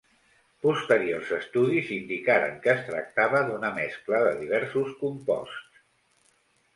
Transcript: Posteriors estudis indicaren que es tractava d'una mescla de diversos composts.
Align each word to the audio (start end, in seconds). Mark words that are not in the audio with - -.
Posteriors 0.65 1.33
estudis 1.35 1.91
indicaren 1.97 2.55
que 2.63 2.71
es 2.73 2.81
tractava 2.87 3.41
d'una 3.49 3.71
mescla 3.75 4.23
de 4.29 4.31
diversos 4.39 4.89
composts. 5.03 5.85